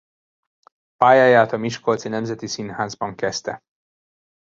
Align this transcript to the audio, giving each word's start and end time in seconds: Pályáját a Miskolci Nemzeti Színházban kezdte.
Pályáját 0.97 1.51
a 1.51 1.57
Miskolci 1.57 2.07
Nemzeti 2.07 2.47
Színházban 2.47 3.15
kezdte. 3.15 3.59